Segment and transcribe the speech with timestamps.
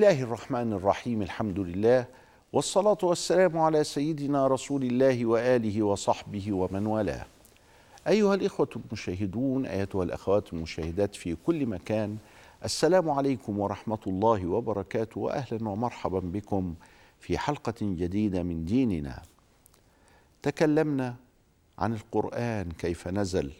[0.00, 2.06] الله الرحمن الرحيم الحمد لله
[2.52, 7.26] والصلاة والسلام على سيدنا رسول الله وآله وصحبه ومن والاه.
[8.08, 12.16] أيها الإخوة المشاهدون أيتها الأخوات المشاهدات في كل مكان
[12.64, 16.74] السلام عليكم ورحمة الله وبركاته وأهلا ومرحبا بكم
[17.20, 19.22] في حلقة جديدة من ديننا.
[20.42, 21.14] تكلمنا
[21.78, 23.52] عن القرآن كيف نزل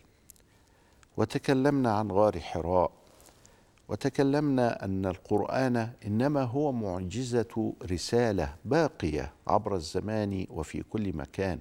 [1.16, 2.99] وتكلمنا عن غار حراء
[3.90, 5.76] وتكلمنا أن القرآن
[6.06, 11.60] إنما هو معجزة رسالة باقية عبر الزمان وفي كل مكان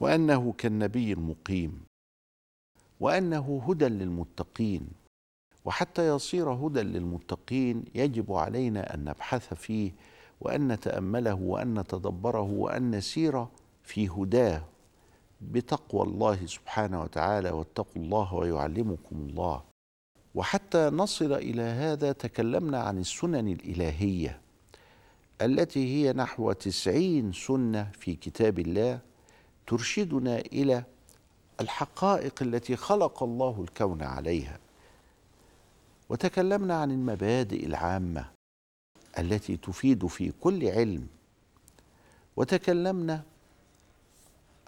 [0.00, 1.80] وأنه كالنبي المقيم
[3.00, 4.88] وأنه هدى للمتقين
[5.64, 9.92] وحتى يصير هدى للمتقين يجب علينا أن نبحث فيه
[10.40, 13.46] وأن نتأمله وأن نتدبره وأن نسير
[13.82, 14.62] في هداه
[15.40, 19.67] بتقوى الله سبحانه وتعالى واتقوا الله ويعلمكم الله.
[20.38, 24.40] وحتى نصل إلى هذا تكلمنا عن السنن الإلهية
[25.42, 28.98] التي هي نحو تسعين سنة في كتاب الله
[29.66, 30.84] ترشدنا إلى
[31.60, 34.58] الحقائق التي خلق الله الكون عليها.
[36.08, 38.30] وتكلمنا عن المبادئ العامة
[39.18, 41.06] التي تفيد في كل علم.
[42.36, 43.22] وتكلمنا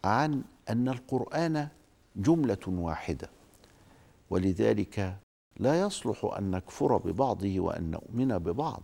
[0.05, 1.69] عن أن القرآن
[2.17, 3.31] جملة واحدة.
[4.31, 5.17] ولذلك
[5.57, 8.83] لا يصلح أن نكفر ببعضه وأن نؤمن ببعض.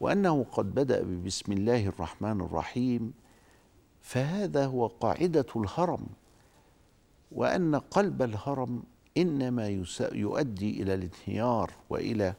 [0.00, 3.12] وأنه قد بدأ ببسم الله الرحمن الرحيم
[4.00, 6.06] فهذا هو قاعدة الهرم.
[7.32, 8.82] وأن قلب الهرم
[9.16, 9.68] إنما
[10.12, 12.34] يؤدي إلى الانهيار وإلى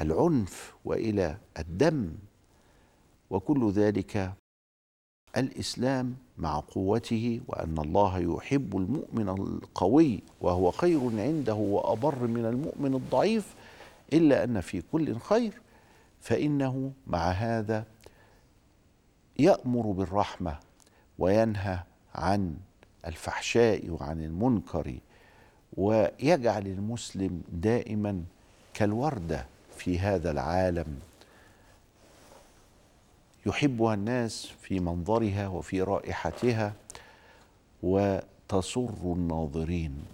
[0.00, 2.12] العنف وإلى الدم.
[3.30, 4.32] وكل ذلك
[5.36, 13.54] الإسلام مع قوته وأن الله يحب المؤمن القوي وهو خير عنده وأبر من المؤمن الضعيف
[14.12, 15.52] إلا أن في كل خير
[16.20, 17.84] فإنه مع هذا
[19.38, 20.58] يأمر بالرحمة
[21.18, 21.78] وينهى
[22.14, 22.56] عن
[23.06, 24.94] الفحشاء وعن المنكر
[25.76, 28.24] ويجعل المسلم دائما
[28.74, 30.98] كالوردة في هذا العالم.
[33.46, 36.74] يحبها الناس في منظرها وفي رائحتها
[37.82, 40.04] وتسر الناظرين.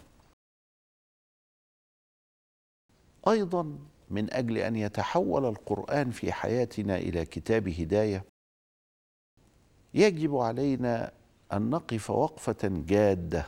[3.29, 3.79] أيضا
[4.11, 8.25] من أجل أن يتحول القرآن في حياتنا إلى كتاب هداية
[9.95, 11.13] يجب علينا
[11.53, 13.47] أن نقف وقفة جادة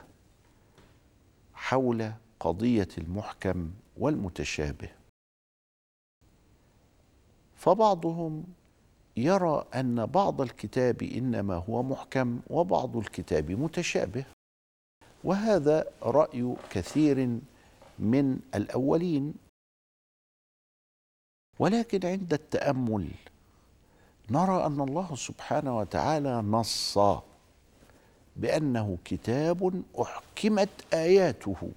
[1.54, 4.88] حول قضية المحكم والمتشابه.
[7.56, 8.44] فبعضهم
[9.16, 14.24] يرى أن بعض الكتاب إنما هو محكم وبعض الكتاب متشابه
[15.24, 17.38] وهذا رأي كثير
[17.98, 19.34] من الأولين.
[21.58, 23.08] ولكن عند التأمل
[24.30, 26.98] نرى أن الله سبحانه وتعالى نص
[28.36, 31.70] بأنه كتاب أحكمت آياته.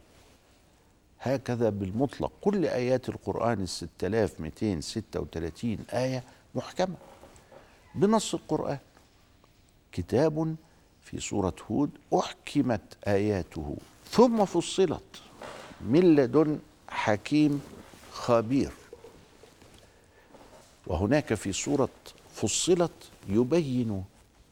[1.20, 6.24] هكذا بالمطلق كل آيات القرآن الستة آلاف مئتين ستة وثلاثين آية
[6.56, 6.96] محكمة.
[7.98, 8.80] بنص القرآن.
[9.92, 10.56] كتاب
[11.04, 13.78] في سورة هود أحكمت آياته.
[14.12, 15.22] ثم فصلت
[15.82, 16.60] من لدن
[16.90, 17.62] حكيم
[18.12, 18.72] خبير.
[20.88, 21.90] وهناك في سورة
[22.36, 22.92] فصلت
[23.30, 24.04] يبين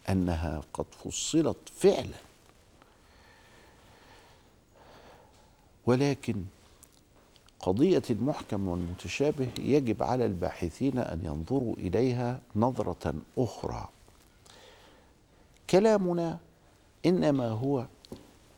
[0.09, 2.19] أنها قد فصلت فعلا.
[5.85, 6.43] ولكن
[7.65, 13.89] قضية المحكم والمتشابه يجب على الباحثين أن ينظروا إليها نظرة أخرى.
[15.69, 16.39] كلامنا
[17.05, 17.85] إنما هو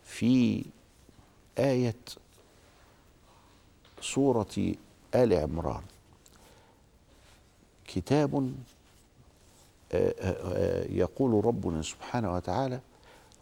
[0.06, 0.66] في
[1.58, 1.96] آية
[4.02, 4.74] سورة
[5.16, 5.82] آل عمران.
[7.88, 8.54] كتاب
[10.90, 12.80] يقول ربنا سبحانه وتعالى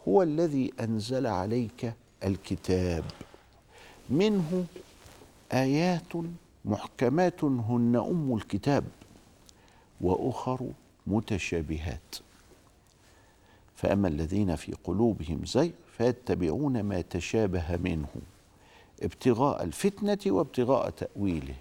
[0.08, 3.04] هو الذي أنزل عليك الكتاب
[4.10, 4.66] منه
[5.52, 6.14] آيات
[6.66, 8.84] محكمات هن أم الكتاب
[10.02, 10.60] وأخر
[11.08, 12.16] متشابهات.
[13.76, 18.08] فأما الذين في قلوبهم زيغ فيتبعون ما تشابه منه
[19.04, 21.56] ابتغاء الفتنة وابتغاء تأويله.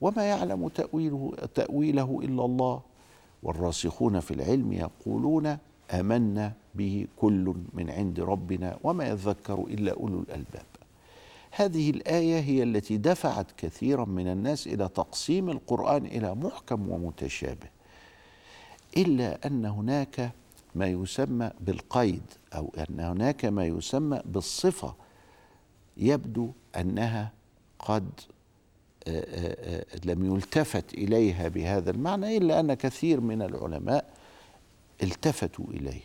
[0.00, 2.80] وما يعلم تأويله تأويله إلا الله.
[3.42, 5.58] والراسخون في العلم يقولون
[5.90, 10.66] آمنا به كل من عند ربنا وما يذكر إلا أولو الألباب.
[11.54, 17.68] هذه الآية هي التي دفعت كثيرا من الناس إلى تقسيم القرآن إلى محكم ومتشابه
[18.96, 20.32] إلا أن هناك
[20.74, 22.22] ما يسمى بالقيد
[22.54, 24.94] أو أن هناك ما يسمى بالصفة
[25.96, 27.32] يبدو أنها
[27.78, 28.10] قد
[30.04, 34.12] لم يلتفت إليها بهذا المعنى إلا أن كثير من العلماء
[35.02, 36.02] التفتوا إليه.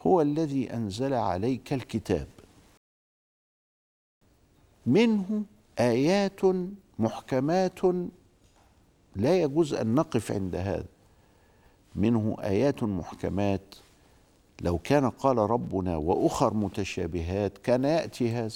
[0.00, 2.28] هو الذي أنزل عليك الكتاب.
[4.86, 5.44] منه
[5.78, 6.40] آيات
[6.98, 7.80] محكمات
[9.16, 10.86] لا يجوز أن نقف عند هذا.
[11.94, 13.74] منه آيات محكمات.
[14.60, 18.54] لو كان قال ربنا وأخر متشابهات كان يأتي هذا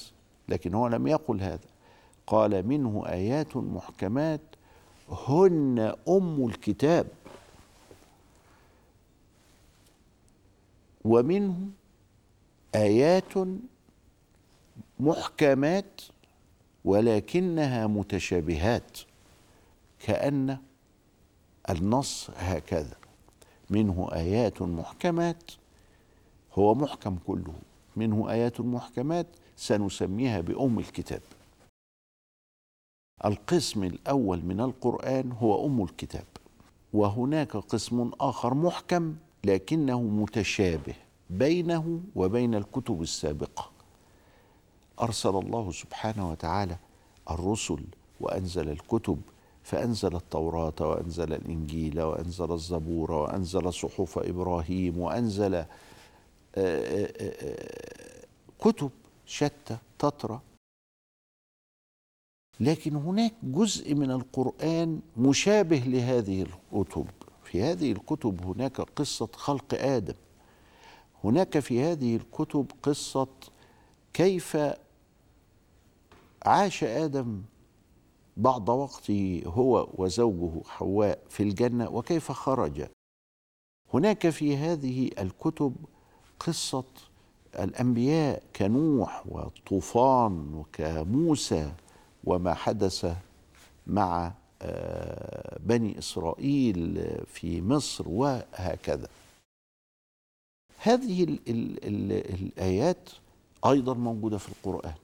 [0.48, 1.68] لكن هو لم يقل هذا.
[2.26, 4.40] قال منه آيات محكمات.
[5.08, 7.06] هن أم الكتاب.
[11.04, 11.68] ومنه
[12.74, 13.32] آيات
[15.00, 16.02] محكمات.
[16.86, 18.98] ولكنها متشابهات
[19.98, 20.58] كأن
[21.70, 22.96] النص هكذا
[23.70, 25.42] منه آيات محكمات
[26.54, 27.54] هو محكم كله
[27.96, 31.22] منه آيات محكمات سنسميها بأم الكتاب.
[33.24, 36.24] القسم الأول من القرآن هو أم الكتاب
[36.92, 40.94] وهناك قسم آخر محكم لكنه متشابه
[41.30, 43.75] بينه وبين الكتب السابقة.
[45.00, 46.76] أرسل الله سبحانه وتعالى
[47.30, 47.84] الرسل
[48.20, 49.20] وأنزل الكتب
[49.62, 55.66] فأنزل التوراة وأنزل الإنجيل وأنزل الزبور وأنزل صحف إبراهيم وأنزل آه،
[56.56, 58.24] آه، آه،
[58.58, 58.90] كتب
[59.26, 60.40] شتى تترى
[62.60, 67.06] لكن هناك جزء من القرآن مشابه لهذه الكتب.
[67.44, 70.14] في هذه الكتب هناك قصة خلق آدم.
[71.24, 73.28] هناك في هذه الكتب قصة
[74.12, 74.56] كيف
[76.46, 77.42] عاش آدم
[78.36, 82.86] بعض وقته هو وزوجه حواء في الجنة وكيف خرج.
[83.94, 85.76] هناك في هذه الكتب
[86.40, 86.84] قصة
[87.58, 91.72] الأنبياء كنوح والطوفان وكموسى
[92.24, 93.16] وما حدث
[93.86, 94.32] مع
[94.62, 99.08] آه، بني إسرائيل في مصر وهكذا.
[100.78, 103.10] هذه ال ال ال الآيات
[103.66, 104.94] أيضا موجودة في القرآن.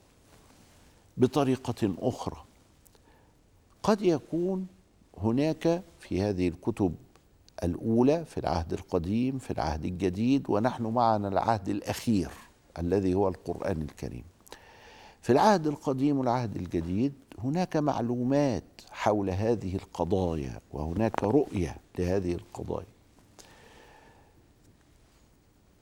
[1.17, 2.43] بطريقة أخرى.
[3.83, 4.67] قد يكون
[5.17, 6.95] هناك في هذه الكتب
[7.63, 12.29] الأولى في العهد القديم في العهد الجديد ونحن معنا العهد الأخير
[12.79, 14.23] الذي هو القرآن الكريم.
[15.21, 22.85] في العهد القديم والعهد الجديد هناك معلومات حول هذه القضايا وهناك رؤية لهذه القضايا.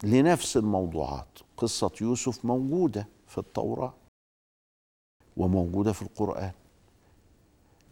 [0.04, 3.94] لنفس الموضوعات قصة يوسف موجودة في التوراة.
[5.38, 6.52] وموجودة في القرآن.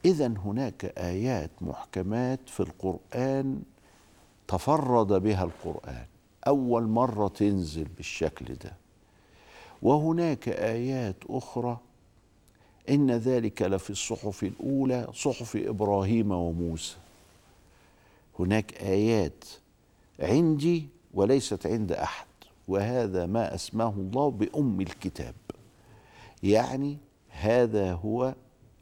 [0.06, 3.62] اذا هناك آيات محكمات في القرآن
[4.48, 6.06] تفرد بها القرآن.
[6.48, 8.74] أول مرة تنزل بالشكل ده.
[9.82, 11.78] وهناك آيات أخرى.
[12.90, 16.98] إن ذلك لفي الصحف الأولى صحف إبراهيم وموسى.
[18.40, 19.44] هناك آيات
[20.20, 22.26] عندي وليست عند أحد.
[22.68, 25.36] وهذا ما أسماه الله بأم الكتاب.
[26.44, 26.98] يعني
[27.40, 28.36] هذا هو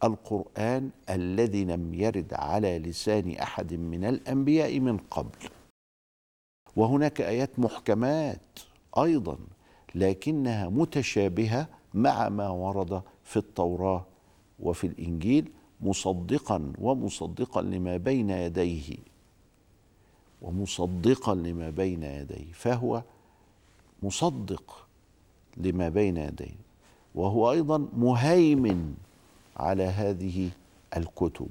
[0.04, 5.50] القرآن الذي لم يرد على لسان أحد من الأنبياء من قبل.
[6.76, 8.60] وهناك آيات محكمات
[8.98, 9.38] أيضا
[9.96, 14.06] لكنها متشابهة مع ما ورد في التوراة
[14.60, 18.98] وفي الإنجيل مصدقا ومصدقا لما بين يديه
[20.42, 23.04] ومصدقا لما بين يديه فهو
[24.04, 24.88] مصدق
[25.58, 26.67] لما بين يديه.
[27.18, 28.96] وهو أيضا مهيمن
[29.58, 30.50] على هذه
[30.98, 31.50] الكتب.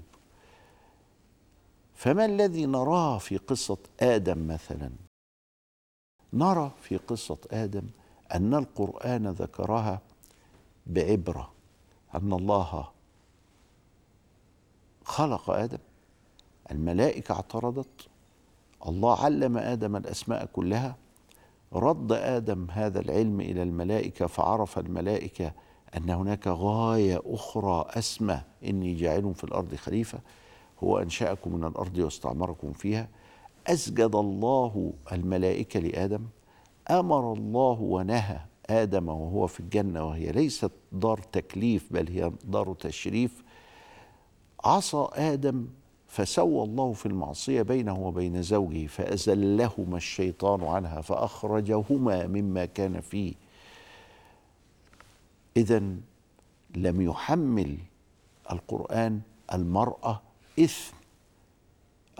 [1.94, 4.90] فما الذي نراه في قصة آدم مثلا؟
[6.32, 7.82] نرى في قصة آدم
[8.34, 10.00] أن القرآن ذكرها
[10.86, 11.52] بعبرة
[12.14, 12.88] أن الله
[15.04, 15.78] خلق آدم
[16.70, 18.08] الملائكة اعترضت
[18.86, 20.96] الله علم آدم الأسماء كلها
[21.76, 25.52] رد آدم هذا العلم إلى الملائكة فعرف الملائكة
[25.96, 30.18] أن هناك غاية أخرى أسمى إني جاعل في الأرض خليفة
[30.84, 33.08] هو أنشأكم من الأرض واستعمركم فيها.
[33.66, 36.26] أسجد الله الملائكة لآدم
[36.90, 38.38] أمر الله ونهى
[38.70, 43.42] آدم وهو في الجنة وهي ليست دار تكليف بل هي دار تشريف.
[44.64, 45.66] عصى آدم
[46.08, 53.34] فسوى الله في المعصية بينه وبين زوجه فأزلهما الشيطان عنها فأخرجهما مما كان فيه.
[55.56, 55.82] اذا
[56.74, 57.78] لم يحمل
[58.52, 59.20] القرآن
[59.52, 60.22] المرأة
[60.60, 60.96] إثم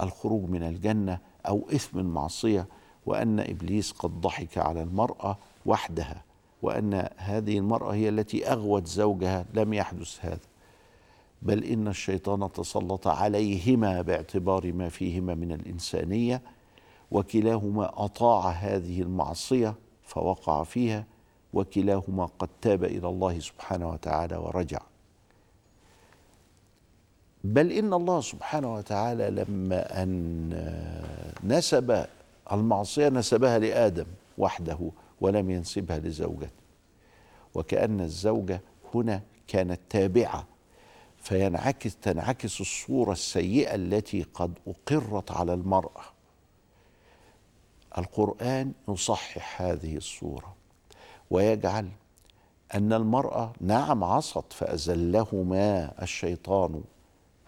[0.01, 2.67] الخروج من الجنة أو إثم المعصية
[3.05, 6.23] وأن إبليس قد ضحك على المرأة وحدها
[6.61, 10.39] وأن هذه المرأة هي التي أغوت زوجها لم يحدث هذا.
[11.41, 16.41] بل إن الشيطان تسلط عليهما باعتبار ما فيهما من الإنسانية
[17.11, 21.05] وكلاهما أطاع هذه المعصية فوقع فيها
[21.53, 24.79] وكلاهما قد تاب إلى الله سبحانه وتعالى ورجع.
[27.43, 30.49] بل إن الله سبحانه وتعالى لما أن
[31.43, 32.05] نسب
[32.51, 34.05] المعصية نسبها لآدم
[34.37, 34.79] وحده
[35.21, 36.49] ولم ينسبها لزوجته.
[37.55, 38.61] وكأن الزوجة
[38.95, 40.47] هنا كانت تابعة
[41.27, 46.01] فينعكس تنعكس الصورة السيئة التي قد أقرت على المرأة.
[47.97, 50.55] القرآن يصحح هذه الصورة
[51.29, 51.89] ويجعل
[52.75, 56.83] أن المرأة نعم عصت فأزلهما الشيطان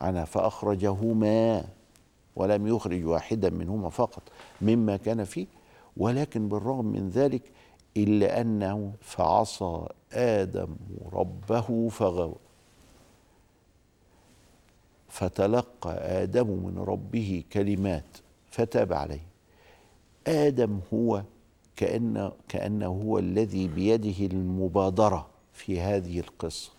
[0.02, 1.66] عنها فأخرجهما
[2.36, 4.24] ولم يخرج واحدا منهما فقط
[4.62, 5.48] مما كان فيه.
[5.98, 7.52] ولكن بالرغم من ذلك
[7.98, 10.76] إلا أنه فعصى آدم
[11.14, 12.49] ربه فغوى.
[15.10, 18.18] فتلقى آدم من ربه كلمات
[18.52, 19.28] فتاب عليه.
[20.28, 21.24] آدم هو
[21.76, 26.72] كأن كأنه هو الذي بيده المبادرة في هذه القصة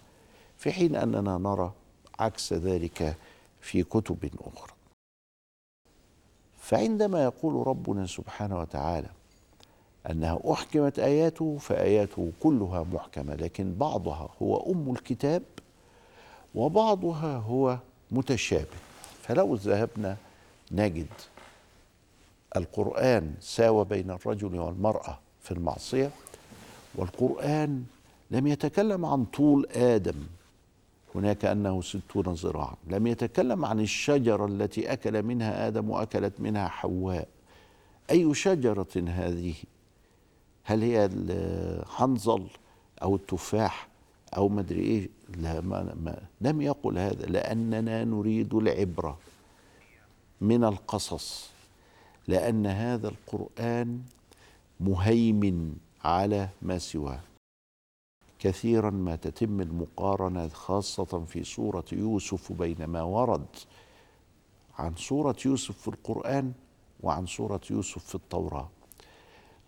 [0.58, 1.72] في حين أننا نرى
[2.18, 3.16] عكس ذلك
[3.60, 4.72] في كتب أخرى.
[6.58, 9.08] فعندما يقول ربنا سبحانه وتعالى
[10.10, 15.42] أنها أحكمت آياته فآياته كلها محكمة لكن بعضها هو أم الكتاب
[16.54, 17.78] وبعضها هو
[18.12, 18.76] متشابه.
[19.23, 20.17] فلو ذهبنا
[20.73, 21.07] نجد
[22.57, 26.11] القرآن ساوى بين الرجل والمرأة في المعصية
[26.95, 27.85] والقرآن
[28.31, 30.26] لم يتكلم عن طول آدم
[31.14, 37.29] هناك أنه ستون ذراعا لم يتكلم عن الشجرة التي أكل منها آدم وأكلت منها حواء.
[38.11, 39.55] أي شجرة هذه؟
[40.64, 42.47] هل هي الحنظل
[43.02, 43.88] أو التفاح؟
[44.37, 49.18] أو مدري إيه لا ما ما لم يقل هذا لأننا نريد العبرة
[50.40, 51.50] من القصص
[52.28, 54.02] لأن هذا القرآن
[54.80, 57.20] مهيمن على ما سواه.
[58.38, 63.46] كثيرا ما تتم المقارنة خاصة في سورة يوسف بين ما ورد
[64.78, 66.52] عن سورة يوسف في القرآن
[67.02, 68.68] وعن سورة يوسف في التوراة.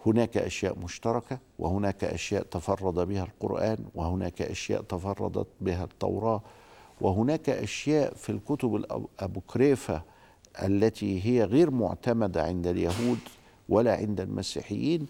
[0.07, 6.43] هناك أشياء مشتركة وهناك أشياء تفرد بها القرآن وهناك أشياء تفردت بها التوراة
[7.01, 10.03] وهناك أشياء في الكتب الأبوكريفة
[10.63, 13.19] التي هي غير معتمدة عند اليهود
[13.69, 15.07] ولا عند المسيحيين.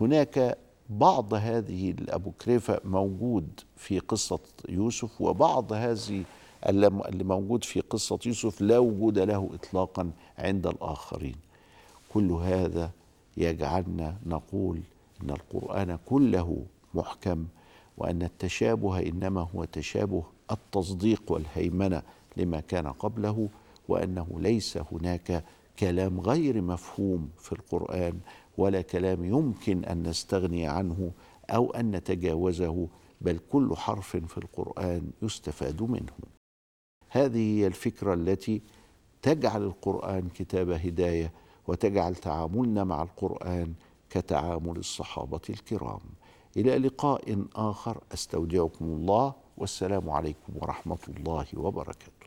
[0.00, 0.58] هناك
[0.90, 4.38] بعض هذه الابوكريفه موجود في قصة
[4.68, 6.24] يوسف وبعض هذه
[6.66, 11.36] اللي موجود في قصة يوسف لا وجود له اطلاقا عند الآخرين.
[12.12, 12.90] كل هذا
[13.36, 14.80] يجعلنا نقول
[15.22, 16.62] إن القرآن كله
[16.94, 17.46] محكم
[17.98, 22.02] وأن التشابه إنما هو تشابه التصديق والهيمنة
[22.36, 23.48] لما كان قبله
[23.88, 25.44] وأنه ليس هناك
[25.78, 28.18] كلام غير مفهوم في القرآن
[28.58, 31.10] ولا كلام يمكن أن نستغني عنه
[31.50, 32.88] أو أن نتجاوزه
[33.20, 36.12] بل كل حرف في القرآن يستفاد منه.
[37.08, 38.62] هذه هي الفكرة التي
[39.22, 41.32] تجعل القرآن كتاب هداية
[41.68, 43.74] وتجعل تعاملنا مع القرآن
[44.10, 46.00] كتعامل الصحابة الكرام.
[46.56, 52.26] إلى لقاء آخر أستودعكم الله والسلام عليكم ورحمة الله وبركاته.